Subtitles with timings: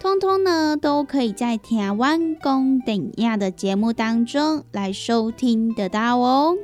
[0.00, 6.56] 通通呢，都可以在台湾公等亚的节目当中来收听得到哦。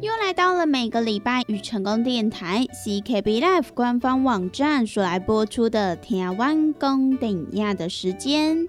[0.00, 8.68] 又来到了每个礼拜与成功电台 CKB Life 官方网站所来播出的台湾公等亚的时间。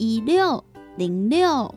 [0.00, 0.64] 一六
[0.96, 1.74] 零六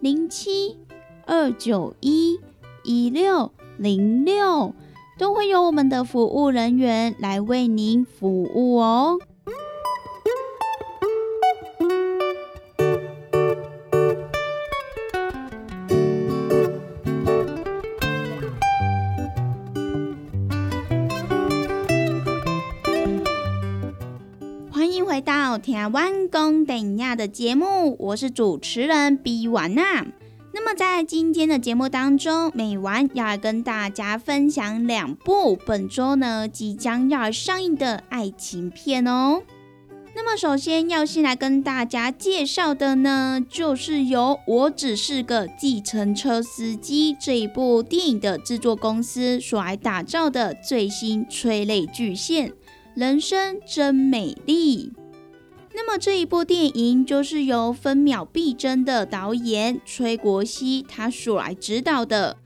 [0.00, 0.76] 零七
[1.24, 2.40] 二九一
[2.82, 4.74] 一六零六，
[5.16, 9.20] 都会有我们的服务人员来为您服务哦。
[24.82, 30.04] 欢迎回到台湾公等亚的节目，我是主持人比完娜。
[30.52, 39.42] 那么在今天的节目当中，美完要来跟大家分享两部本周呢即将要上映的爱情片哦。
[40.16, 52.52] 那么首先要先来跟大家介绍的呢，就是由《我只是个计程车司机》这一部电影的制作公司所来打造的最新催泪巨献。
[52.94, 54.92] 人生真美丽。
[55.74, 62.36] 那么这一部电影就是由分秒必争的导演崔国熙他所来指导的，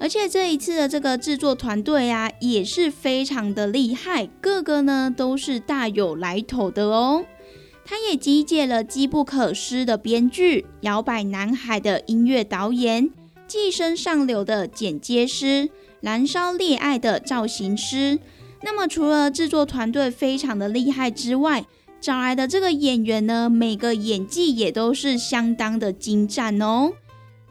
[0.00, 7.24] 而且这一次的这个制作团队啊也是非常的厉害，个个呢都是大有来头的哦。
[7.84, 13.10] 他也集结了《机不可失》的编剧、摇摆男孩的音乐导演、
[13.46, 15.68] 寄生上流的剪接师、
[16.00, 18.18] 燃烧恋爱的造型师。
[18.64, 21.64] 那么除了制作团队非常的厉害之外，
[22.00, 26.92] 找来的这个演员呢，每个演技也都是相当的精湛哦。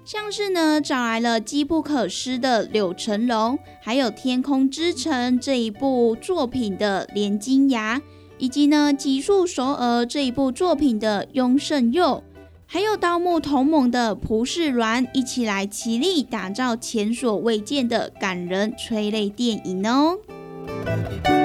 [0.04, 8.02] 像是呢，找来了机不可失的柳成龙，还有《天空之城》这一部作品的连金牙，
[8.38, 12.24] 以及呢《极速首尔》这一部作品的雍胜佑，
[12.66, 20.18] 还有《盗墓同盟》的蒲世鸾，一起来齐力打造前所未见的感人催泪电影哦。
[20.68, 21.41] Thank you.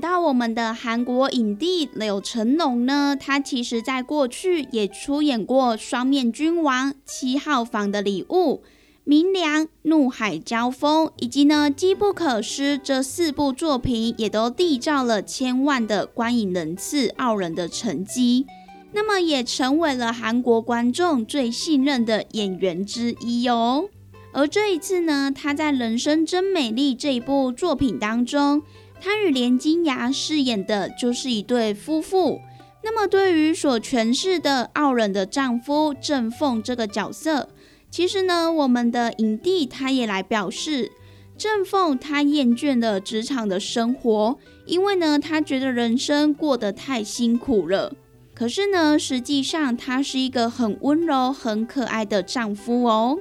[0.00, 8.54] 到我们的韩国影帝柳成龙呢，他其实在过去也出演过《双面君王》《七号房的礼物》
[9.04, 18.46] 《明良》《怒海交锋》以及呢《机不可失》这四部作品，也都缔造了千万的观影人次、傲人的成绩。
[18.92, 23.88] 那么也成为了韩国观众最信任的演员之一哦。
[24.32, 28.62] 而这一次呢，他在《人生真美丽》这一部作品当中。
[29.00, 32.40] 他与连金牙饰演的就是一对夫妇。
[32.82, 37.48] 那么，对于所诠释的傲人的丈夫郑凤这个角色，
[37.90, 40.92] 其实呢，我们的影帝他也来表示，
[41.36, 47.92] 郑凤他厌倦了职场的生活，因为呢，他觉得人生过得太辛苦了。
[48.34, 53.18] 可是呢，实际上他是一个很温柔、很可爱的丈夫哦。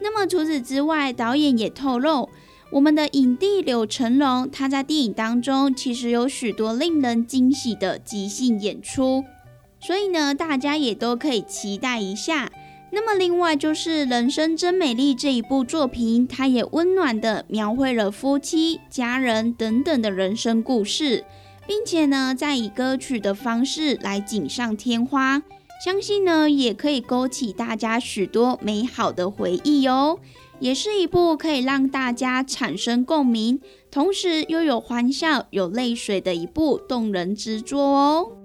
[0.00, 2.28] 那么除此之外，导演也透露。
[2.70, 9.24] 我们的影帝柳成龙，他在电影当中其实有许多令人惊喜的即兴演出，
[9.80, 12.50] 所以呢，大家也都可以期待一下。
[12.90, 21.24] 那么，另外就是《人生真美丽》这一部作品，它也温暖的描绘了夫妻、家人等等的人生故事，
[21.66, 25.42] 并且呢，再以歌曲的方式来锦上添花，
[25.84, 30.18] 相信呢也可以勾起大家许多美好的回忆哦。
[30.60, 33.60] 也是一部可以让大家产生共鸣，
[33.90, 38.37] 同时又有欢笑、有泪水的一部动人之作哦。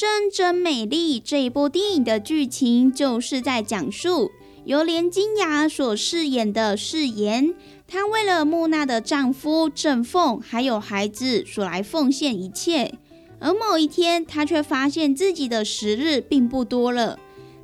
[0.00, 4.30] 生真美丽这一部电影的剧情，就是在讲述
[4.64, 7.52] 由连金雅所饰演的誓言，
[7.88, 12.94] 她为了木娜的丈夫郑凤还有孩子所来奉献一切，
[13.40, 17.18] 而某一天，她却发现自己的时日并不多了。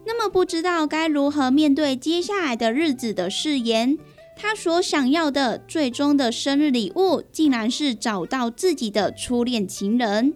[0.04, 3.96] 那么，不知道该如何面对接下来的日子的誓言，
[4.36, 10.34] 她所想要的最终的生日礼物，竟然是找到自己的初恋情人。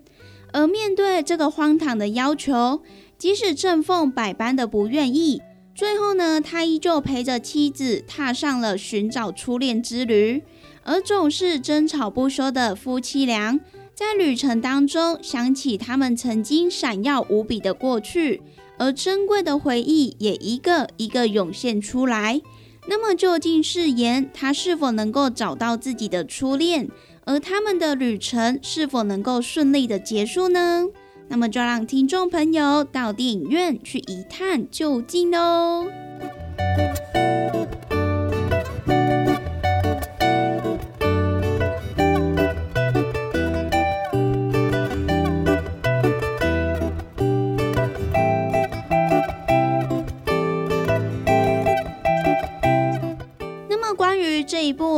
[0.52, 2.82] 而面对这个荒唐的要求，
[3.16, 5.42] 即使郑凤百般的不愿意，
[5.74, 10.42] 最后呢，他依旧陪着妻子踏上了寻找初恋之旅。
[10.84, 13.60] 而总是争吵不休的夫妻俩，
[13.94, 18.40] 在旅程当中想起他们曾经闪耀无比的过去，
[18.78, 22.40] 而珍贵的回忆也一个一个涌现出来。
[22.86, 26.88] 那么，究竟誓言他是否能够找到自己的初恋？
[27.28, 30.86] 而他们的旅程是否能够顺利的结束呢？
[31.28, 35.84] 那么就让听众朋友到电影院去一探究竟喽。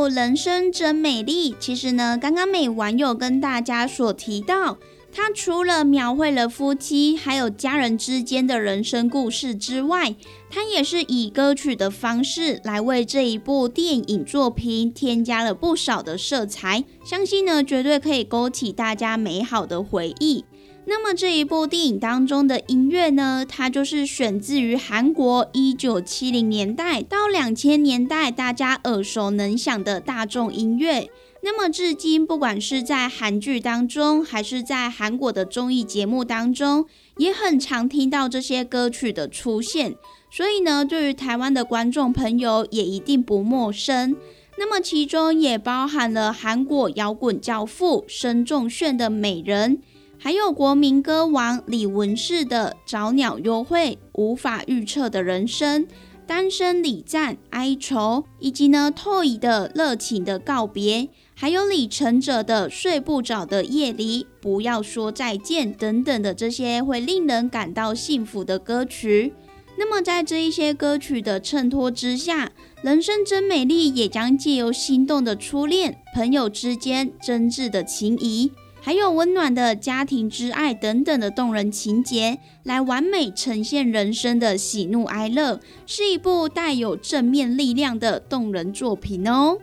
[0.13, 4.77] 《人生真美丽》，其实呢，刚刚美网友跟大家所提到，
[5.11, 10.15] 它除了描绘了夫妻还有家人之间的人生故事之外，
[10.49, 20.45] 它也是以歌曲的方式来为这一部电影作品添加了不少的色彩，相信呢，绝对可以勾起大家美好的回忆。
[20.85, 31.07] 那么这一部电影当中的音乐呢，它就是选自于韩国一九七零年代到两千年代大家耳熟能详的大众音乐。
[31.43, 36.85] 那么至今，不管是在韩剧当中，还是在韩国的综艺节目当中，
[37.17, 39.95] 也很常听到这些歌曲的出现。
[40.31, 44.15] 所以呢，对于台湾的观众朋友也一定不陌生。
[44.57, 49.77] 那么其中也包含了韩国摇滚教父申仲炫的《美人》。
[50.23, 55.87] 还有国民歌王李文世的《找鸟幽会》，无法预测的人生，
[56.27, 69.33] 单身礼赞哀愁，以及呢透乙的热情的告别，还有李承哲的睡不着的夜里，不要说再见等等的这些会令人感到幸福的歌曲。
[69.75, 72.51] 那么在这一些歌曲的衬托之下，
[72.83, 78.51] 人生真美丽也将借由心动的初恋、朋友之间真挚的情谊。
[78.83, 89.59] 还有温暖的家庭之爱等等的动人情节，来完美呈现人生的喜怒哀乐，是一部带有正面力量的动人作品哦。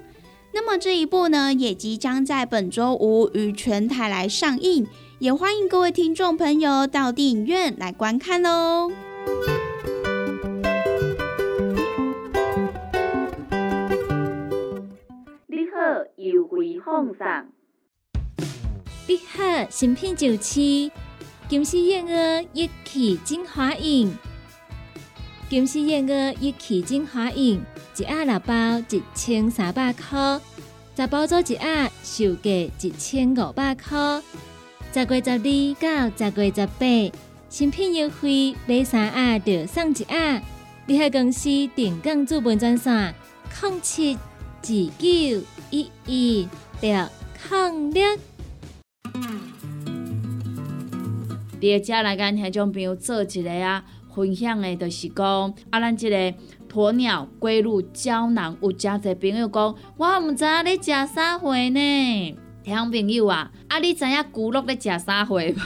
[0.55, 4.87] 那么这一部呢，也即将在本周五于全台来上映，
[5.19, 8.91] 也欢迎各位听众朋友到电影院来观看喽。
[15.49, 17.58] 你好，优惠放送。
[19.09, 20.91] 你好，新品就市，
[21.49, 24.13] 金丝燕鹅一起精华饮，
[25.49, 27.59] 金丝燕鹅一起精华饮，
[27.97, 30.39] 一盒六包一千三百块，
[30.95, 34.21] 十包做一盒，售价一千五百块。
[34.93, 40.43] 十月十二到十月十八，新品优惠，买三盒就送一盒。
[40.85, 43.15] 你好，公司定岗资本专线：
[43.63, 46.47] 零七二九一一
[46.83, 47.09] 六
[47.51, 48.19] 零六。
[51.61, 53.85] 伫遮来跟听众朋友做一个啊
[54.15, 56.17] 分享的，就是讲啊，咱即个
[56.71, 62.37] 鸵鸟龟乳胶囊，有诚侪朋友讲，我毋知影你食啥货呢？
[62.69, 65.57] 听朋友啊，啊，你知影骨碌咧食啥货无？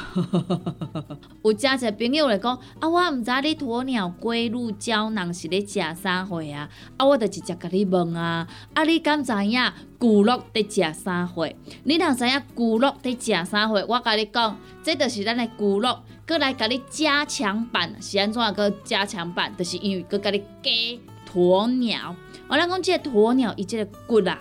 [1.51, 6.69] 有诚侪朋友来讲，啊，我毋知你鸵鸟龟鹿胶囊是咧食啥货啊？
[6.97, 9.61] 啊，我就直接甲你问啊，啊，你敢知影
[9.99, 11.49] 骨碌咧食啥货？
[11.83, 19.53] 你若知影骨碌咧食啥货，我甲你讲，这就是咱的骨碌，过来甲你加强版，是安怎个加强版？
[19.59, 21.01] 就是因为佮甲你加
[21.35, 22.15] 鸵鸟。
[22.47, 24.39] 我咱讲即个鸵鸟，伊即个骨啊。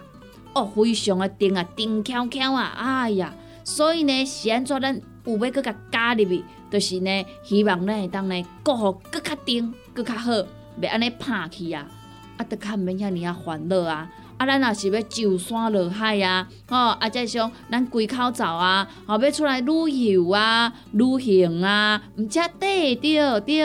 [0.54, 10.32] 哦，非常的甜啊，甜翘翘啊，哎呀，所以呢，是安怎咱有要搁甲加入去，就是呢，希望咱会当呢，过好搁较甜，搁较好，
[10.82, 11.88] 袂安尼拍去啊，
[12.38, 14.10] 啊，得较毋免遐尔啊烦恼啊。
[14.38, 23.64] 啊，咱若是要上山落海啊，吼，啊，再是讲咱归口走啊，吼，要出来旅游啊、旅行啊，毋则对着对，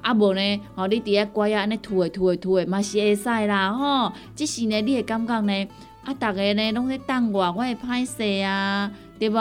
[0.00, 4.10] 啊无呢，吼，你伫遐乖啊，安尼吐诶吐诶吐诶，嘛是会使啦，吼。
[4.34, 5.68] 即是呢，你会感觉呢，
[6.04, 9.36] 啊，逐个呢拢咧等我，我会歹势啊，对无？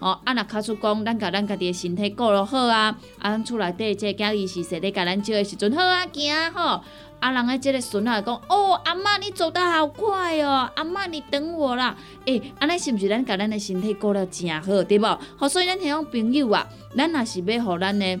[0.00, 6.80] 吼，啊，若卡出讲，咱甲咱家己诶身体顾落好啊，啊，咱厝内底即个囝伊是说咧甲咱照诶时阵好啊，行吼。
[7.20, 11.96] 啊，人诶，即个孙仔讲，哦，阿嬷你走得好快哦，阿嬷你等我啦。
[12.26, 15.18] 诶，安尼是毋是咱甲咱诶身体顾了诚好，对无？
[15.36, 16.64] 好，所以咱迄种朋友啊，
[16.96, 18.20] 咱若是要互咱诶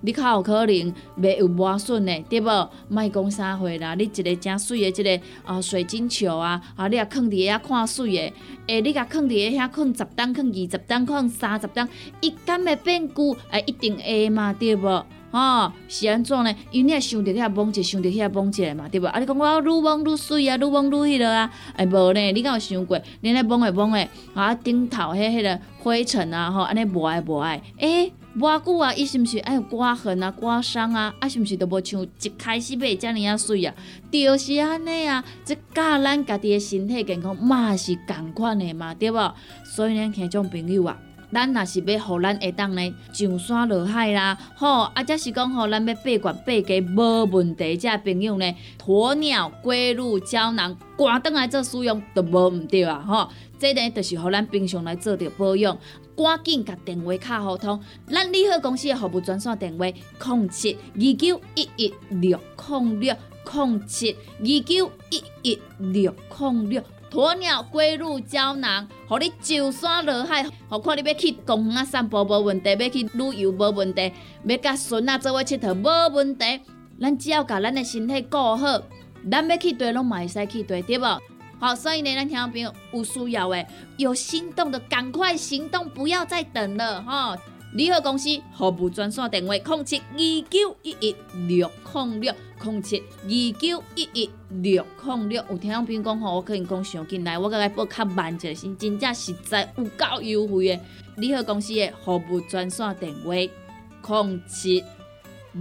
[0.00, 2.70] 你较有可能袂有磨损的，对无？
[2.88, 8.32] 莫讲啥货啦，你一个正水的，即个啊水晶球啊，啊你啊放伫遐看水的，
[8.68, 11.88] 诶，你甲放伫遐放十担，放二十担，放三十担，
[12.20, 13.36] 伊敢会变旧？
[13.50, 15.04] 诶，一定会嘛，对无？
[15.30, 16.54] 吼，是安怎呢？
[16.70, 19.06] 因为你也想着遐摸者，想着遐摸者嘛，对无？
[19.08, 22.32] 啊，你讲我愈摸愈水啊，愈摸愈迄落啊，诶，无呢？
[22.32, 22.98] 你敢有想过？
[23.20, 28.12] 你咧摸诶摸诶，啊顶头迄迄个灰尘啊，吼，安尼无爱无爱，诶。
[28.38, 31.12] 偌久啊，伊是毋是爱有刮痕啊、刮伤啊？
[31.18, 33.74] 啊，是毋是都无像一开始买遮尔啊水啊？
[34.12, 39.34] 就是安尼啊，即教咱家己诶身体健康嘛是共款诶嘛，对无？
[39.64, 40.96] 所以呢，听种朋友啊，
[41.32, 48.54] 咱若是要互咱会当呢上山落海啦，吼，啊，则是讲吼，咱要八罐八家无问题，遮朋友呢，
[48.86, 53.28] 鸵鸟龟鹿胶囊，赶倒来做使用都无毋对啊，吼，
[53.58, 55.76] 这呢，就是互咱平常来做着保养。
[56.18, 62.36] 赶紧甲电话卡互通，咱利好公司的服务专线电话：零七二九一一六
[62.68, 63.14] 零六
[63.54, 66.82] 零七二九一一六零六。
[67.10, 74.12] 鸵鸟龟乳胶囊，互你上山落海，何况你要去公园散步无问题，要去旅游无问题，
[74.44, 76.60] 要甲孙仔做伙佚佗无问题。
[77.00, 78.82] 咱只要甲咱的身体顾好，
[79.30, 81.18] 咱要去对拢嘛会使去对，对无？
[81.60, 87.36] 好，所以呢，咱听众朋友有需要诶，有心动的赶快行动，不要再等了哈！
[87.74, 91.16] 联合公司服务专线电话：零七二九一一
[91.48, 95.44] 六零六零七二九一一六零六。
[95.50, 100.80] 有听众朋友讲吼，我可能讲上进来，我甲来报较慢一是真正实在有够优惠诶！
[101.16, 105.60] 联合公司的服务专线电话：零七二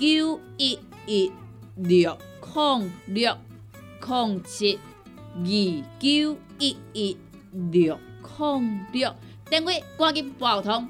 [0.00, 1.30] 九一一
[1.76, 2.16] 六
[2.54, 3.36] 零六
[4.00, 4.78] 零七。
[5.38, 5.44] 二
[5.98, 7.14] 九一一
[7.70, 7.98] 六
[8.38, 9.14] 零六，
[9.50, 10.88] 电话赶紧拨通。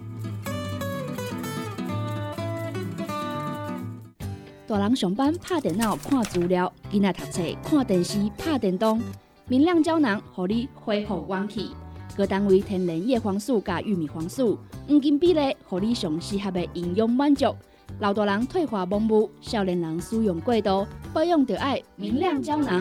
[4.68, 9.02] 大人上班拍电脑看资料，囡仔读册看电视拍电动。
[9.48, 11.72] 明亮胶囊，互你恢复元气。
[12.16, 17.52] 各单位天然叶黄素加玉米黄素，黄金比例，互你上适合的营养满足。
[17.98, 22.80] 老大人退化盲目，少年人使用过度，保养就爱明亮胶囊。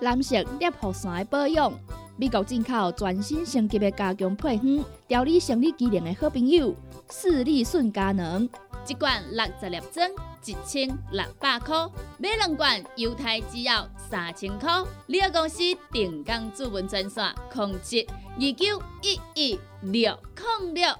[0.00, 1.72] 蓝色裂护伞的保养，
[2.16, 6.74] 美国进口全新升级的加强配方，调理生理机能的好朋友——
[7.10, 8.48] 视力顺佳能，
[8.88, 10.10] 一罐六十粒装，
[10.46, 11.86] 一千六百块；
[12.18, 14.82] 买两罐，犹太只要三千块。
[15.06, 15.58] 你个公司
[15.92, 20.18] 定岗主文专线：控制二九一一六
[20.62, 20.94] 零六。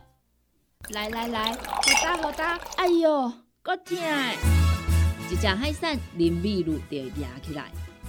[0.90, 1.58] 来来来，好
[2.02, 2.58] 打好打！
[2.76, 3.96] 哎呦，够痛！
[5.30, 7.70] 一只海扇林密路就压起来。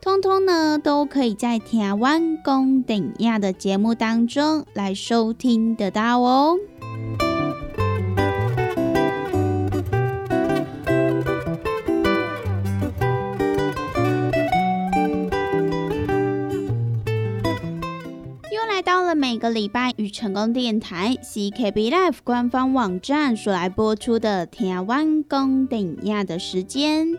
[0.00, 6.56] 通通呢，都可以在台湾公顶亚的节目当中来收听得到哦。
[18.50, 27.18] 又来到了每个礼拜与成功电台 CKB Life 官方网站所来播出的台湾公顶亚的时间。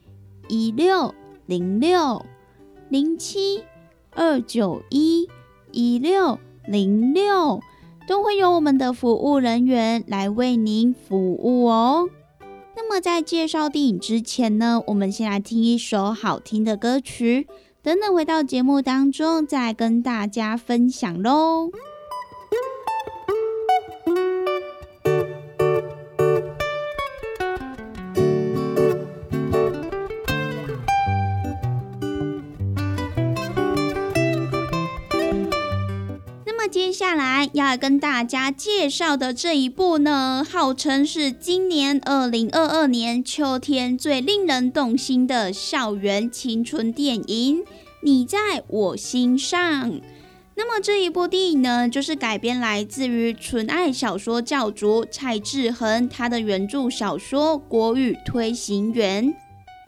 [0.51, 1.15] 一六
[1.45, 2.25] 零六
[2.89, 3.63] 零七
[4.13, 5.29] 二九一
[5.71, 6.37] 一六
[6.67, 7.61] 零六，
[8.05, 12.09] 都会有我们的服务人员来为您服务哦。
[12.75, 17.47] 那么在介绍电影之前呢，我们先来听一首好听的歌曲，
[17.81, 21.71] 等等回到节目当中再跟大家分享喽。
[36.91, 47.59] 接下来要跟大家介绍的这一部呢，号称是今年二零二二年秋天最令人动心的校园青春电影
[48.03, 49.89] 《你在我心上》。
[50.55, 59.27] 那么这一部电影呢，就是改编来自于纯爱小说教主蔡志恒他的原著小说《国语推行员》。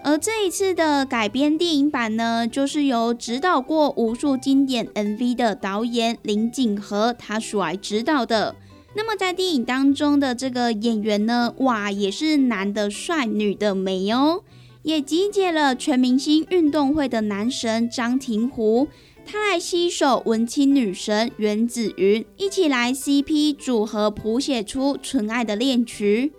[0.06, 8.58] 而这一次的改编电影版呢，就是由指导过无数经典 MV 的导演林景和他所来指导的。
[8.96, 14.44] 那么在电影当中的这个演员呢，哇，也是男的帅，女的美哦，
[14.82, 18.90] 也集结了全明星运动会的男神张庭湖，
[19.26, 26.34] 他来携手文青女神袁子云，一起来 CP 组合谱写出纯爱的恋曲。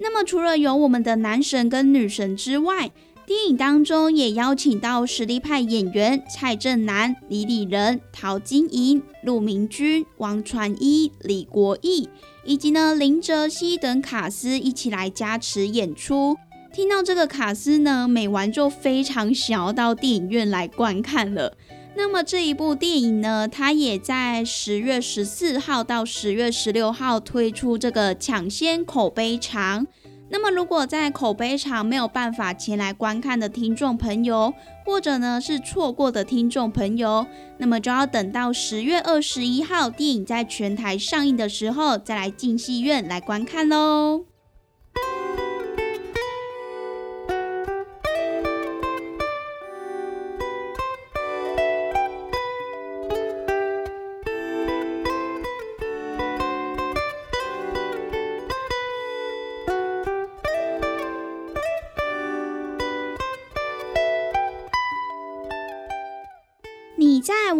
[0.00, 2.92] 那么除了有我们的男神跟女神之外，
[3.28, 12.08] 电影当中也邀请到实力派演员蔡正南、李李仁、陶晶莹、陆明君、王传一、李国义，
[12.42, 16.38] 以及呢林哲熙等卡司一起来加持演出。
[16.72, 21.54] 听到这个卡司呢，美完就非常想要到电影院来观看了。
[21.94, 29.86] 那么这一部电影呢，它也在十月十四号到十月十六号推出这个抢先口碑长。
[30.30, 34.52] 那么，如果在口碑场没有办法前来观看的听众朋友，
[34.84, 44.27] 或者呢是错过的听众朋友，那么就要等到十月二十一号电影在全台上映的时候，再来进戏院来观看喽。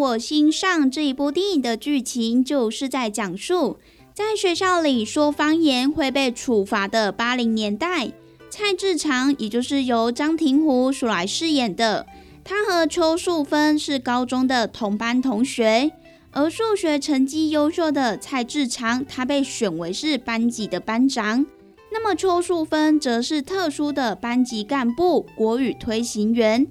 [0.09, 3.77] 我心上这一部电影的剧情，就是在讲述
[4.15, 8.13] 在学校里说方言会被处罚的八零年代。
[8.49, 12.07] 蔡志强，也就是由张庭湖所来饰演的，
[12.43, 15.91] 他和邱淑芬是高中的同班同学。
[16.31, 21.45] 而数学成绩优秀的蔡志强，他被选为是班级的班长。
[21.93, 26.67] 那么邱淑芬则是特殊的班级干部、国语推行员。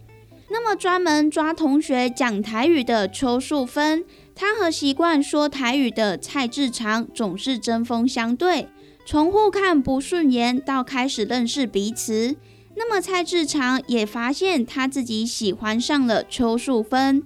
[0.50, 8.68] 那么专门抓同学讲台语的邱淑芬，她和习惯说台语的蔡志长总是针锋相对，
[9.06, 12.36] 从互看不顺眼到开始认识彼此。
[12.76, 17.24] 那么蔡志长也发现他自己喜欢上了邱淑芬。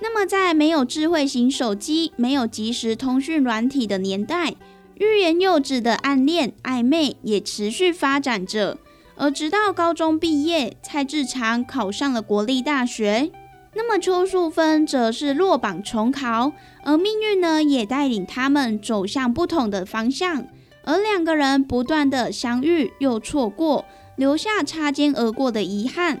[0.00, 4.54] 那么在没有智慧型手机、没有即时通讯软体的年代，
[4.96, 8.78] 欲言又止的暗恋暧昧也持续发展着。
[9.16, 13.30] 而直到高中毕业，蔡志长考上了国立大学，
[13.74, 20.46] 那么邱淑芬则是落榜重考，而命运呢也带领他们走向不同的方向，
[20.84, 23.84] 而两个人不断的相遇又错过，
[24.16, 26.20] 留下擦肩而过的遗憾。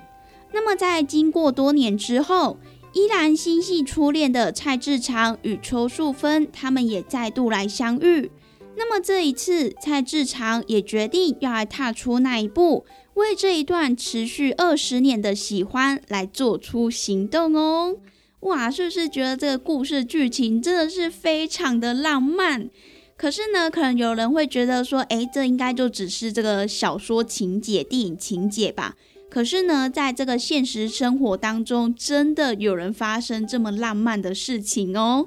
[0.52, 2.58] 那么在经过多年之后，
[2.92, 8.30] 依然心系初恋的蔡志长与邱淑芬，他们也再度来相遇。
[8.76, 12.84] 那么这一次，蔡志长也决定要来踏出那一步，
[13.14, 17.96] 为这一段持续二十年的喜欢来做出行动哦！
[18.40, 22.68] 哇，是不是觉得这个故事剧情真的是非常的浪漫？
[23.16, 28.96] 可是呢，可能有人会觉得说，诶，这应该就只是这个小说情节、电影情节吧？
[29.30, 35.26] 可是呢，在这个现实生活当中，真的有人发生这么浪漫的事情哦！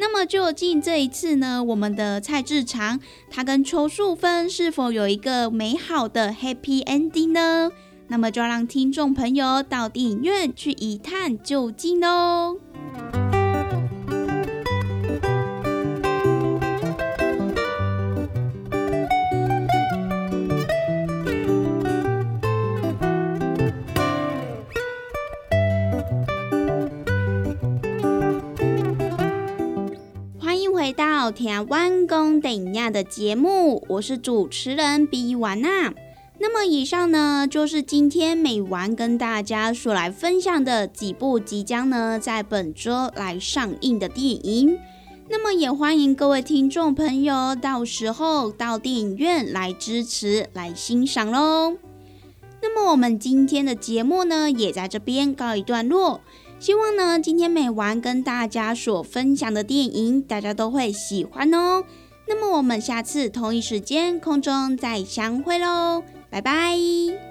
[0.00, 7.70] 那么究竟这一次呢，我们的蔡志长他跟邱淑芬是否有一个美好的 happy ending 呢？
[8.06, 12.58] 那么就让听众朋友到电影院去一探究竟喽。
[30.88, 35.92] 回到台湾公等亚的节目，我是主持人比完娜。
[36.38, 44.78] 那么以上呢，就是今天美完跟大家所来分享的几部即将呢在本周来上映的电影。
[45.28, 51.76] 那么也欢迎各位听众朋友到时候到电影院来支持、来欣赏喽。
[52.62, 56.22] 那么我们今天的节目呢，也在这边告一段落。
[56.58, 61.84] 希望呢，今天美完跟大家所分享的电影，大家都会喜欢哦。
[62.26, 67.27] 那么我们下次同一时间空中再相会喽，拜拜。